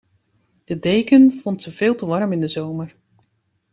De 0.63 0.79
deken 0.79 1.39
vond 1.41 1.63
ze 1.63 1.71
veel 1.71 1.95
te 1.95 2.05
warm 2.05 2.31
in 2.31 2.39
de 2.39 2.47
zomer. 2.47 2.95